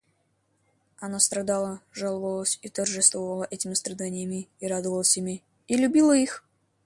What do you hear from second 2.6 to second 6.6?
и торжествовала этими страданиями, и радовалась ими, и любила их.